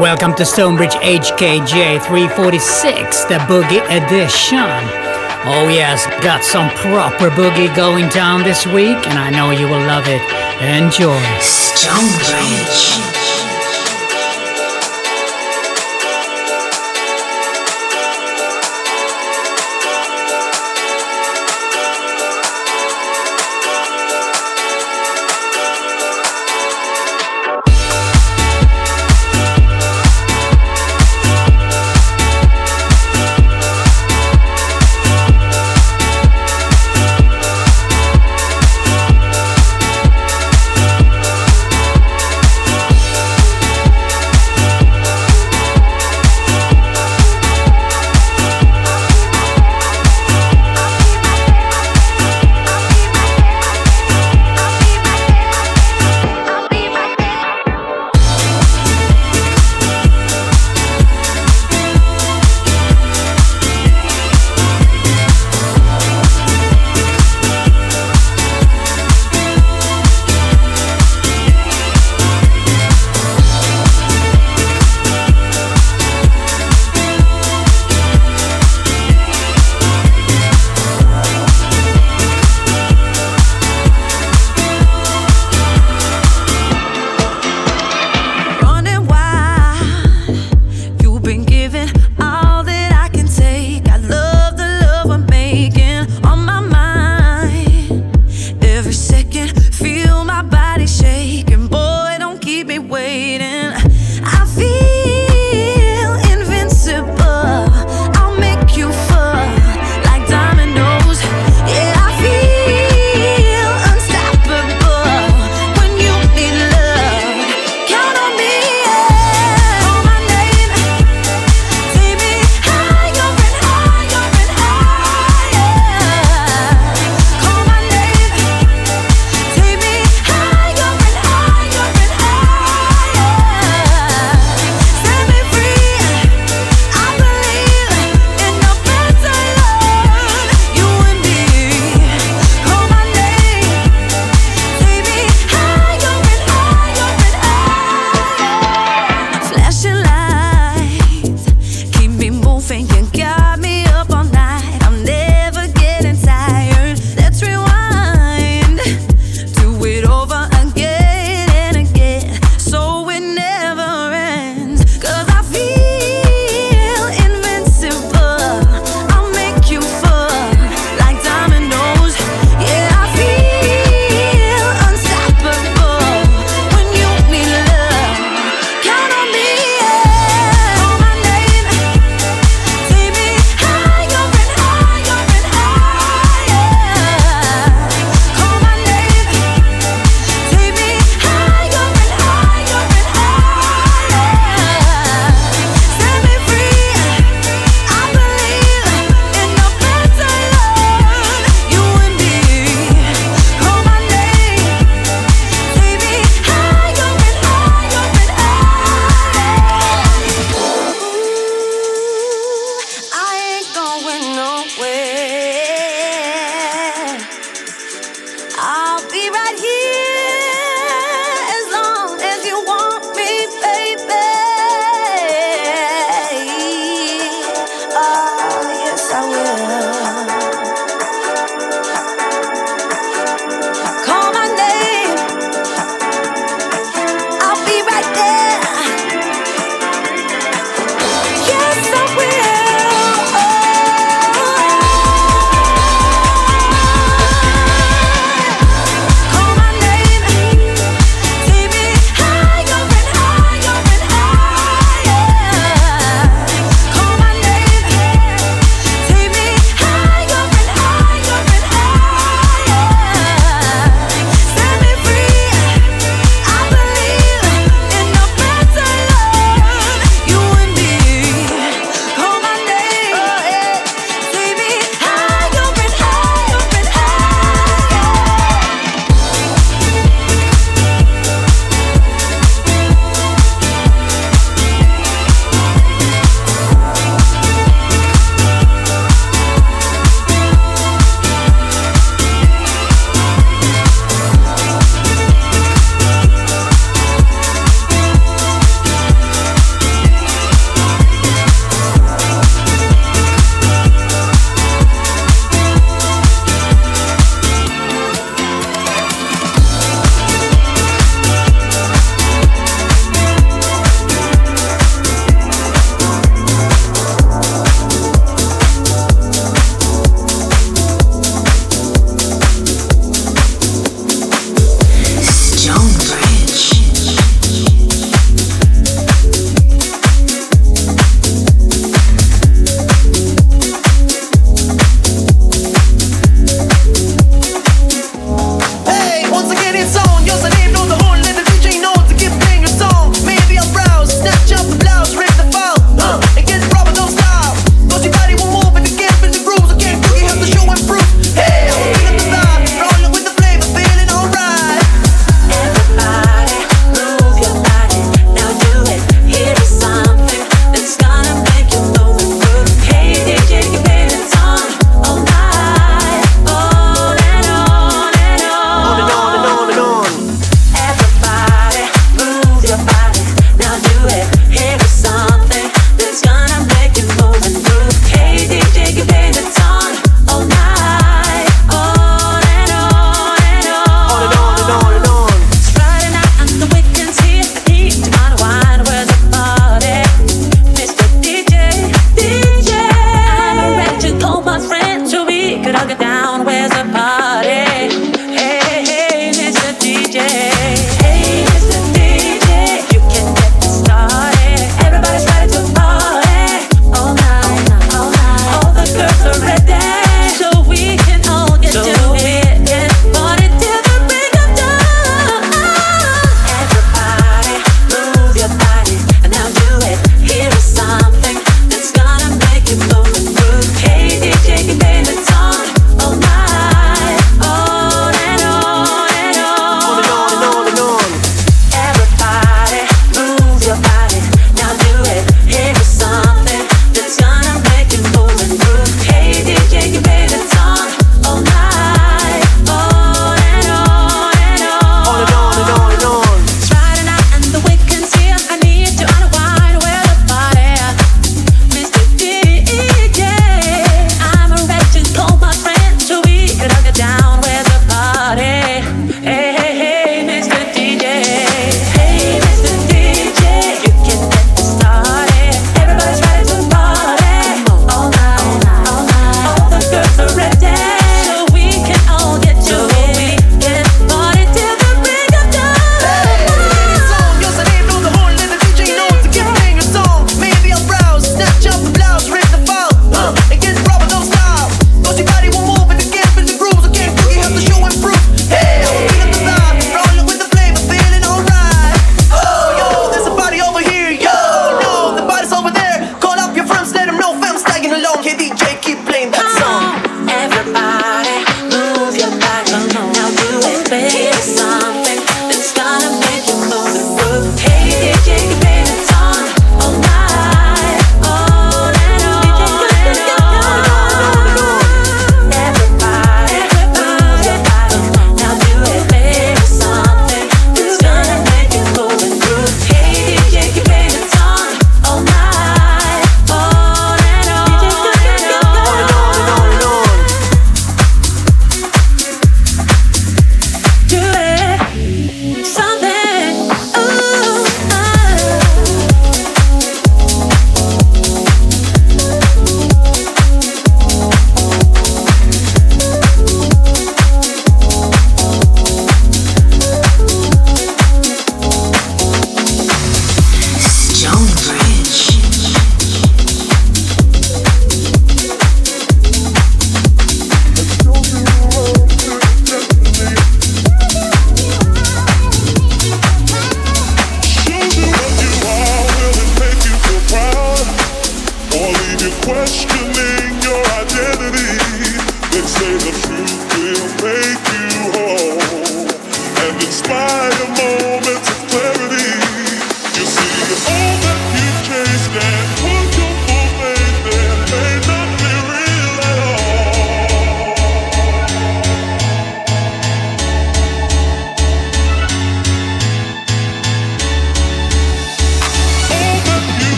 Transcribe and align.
Welcome 0.00 0.34
to 0.34 0.44
Stonebridge 0.44 0.92
HKJ 0.92 2.04
346, 2.04 3.24
the 3.24 3.36
Boogie 3.48 3.80
Edition. 3.86 4.58
Oh, 5.48 5.68
yes, 5.70 6.04
got 6.22 6.44
some 6.44 6.68
proper 6.68 7.30
boogie 7.30 7.74
going 7.74 8.10
down 8.10 8.42
this 8.42 8.66
week, 8.66 8.98
and 9.08 9.18
I 9.18 9.30
know 9.30 9.52
you 9.52 9.64
will 9.64 9.86
love 9.86 10.04
it. 10.06 10.20
Enjoy. 10.60 11.18
Stonebridge. 11.40 13.25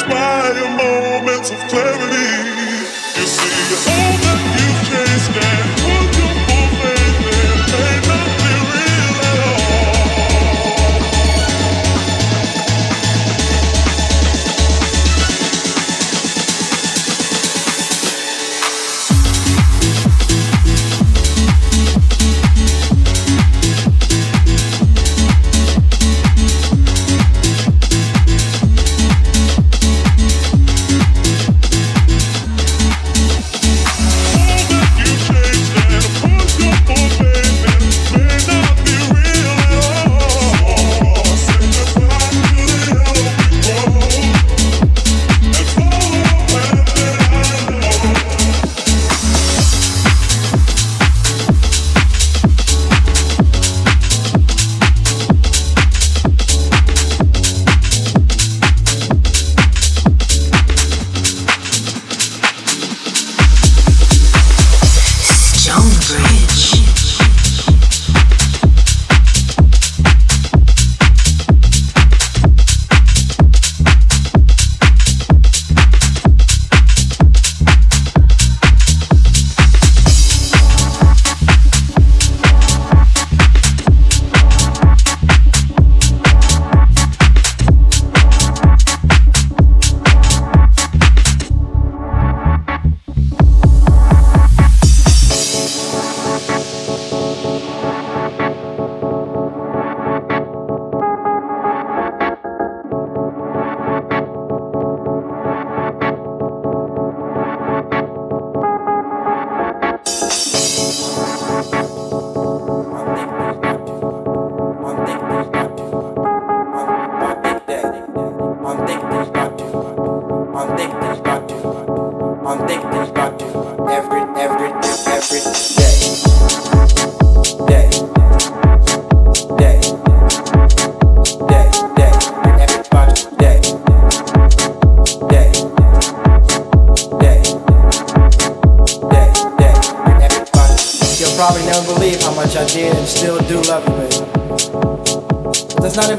inspire 0.00 0.54
moments 0.76 1.50
of 1.50 1.58
clarity. 1.68 2.30
You 3.20 3.26
see, 3.26 3.90
all 3.92 4.16
that 4.24 4.40
you 4.56 4.68
chased 4.88 5.36
and 5.36 5.79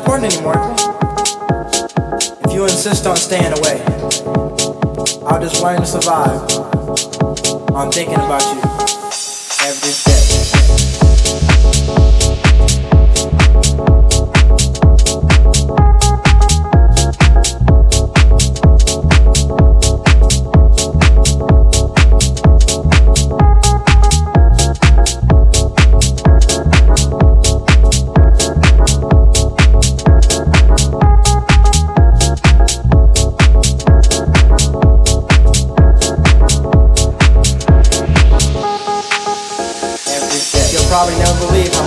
important 0.02 0.34
anymore. 0.34 0.58
If 2.46 2.54
you 2.54 2.64
insist 2.64 3.06
on 3.06 3.16
staying 3.16 3.54
away, 3.54 3.61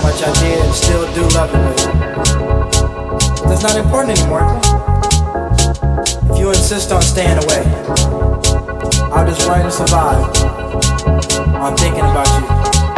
much 0.05 0.21
I 0.21 0.31
did 0.39 0.59
and 0.63 0.75
still 0.75 1.01
do 1.15 1.21
love 1.33 1.49
you 1.51 1.61
with. 1.65 1.83
But 3.41 3.47
that's 3.49 3.63
not 3.63 3.75
important 3.75 4.19
anymore. 4.19 4.45
If 6.31 6.37
you 6.39 6.49
insist 6.49 6.91
on 6.91 7.01
staying 7.01 7.43
away, 7.43 7.63
I'll 9.11 9.25
just 9.25 9.47
write 9.47 9.63
and 9.63 9.73
survive 9.73 10.21
on 11.55 11.75
thinking 11.75 12.01
about 12.01 12.27
you. 12.37 12.94